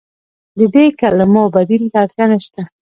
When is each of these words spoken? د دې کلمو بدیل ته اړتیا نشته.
د 0.57 0.59
دې 0.73 0.85
کلمو 0.99 1.43
بدیل 1.55 1.83
ته 1.91 1.97
اړتیا 2.03 2.25
نشته. 2.31 2.61